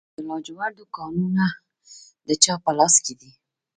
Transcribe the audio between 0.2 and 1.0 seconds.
لاجوردو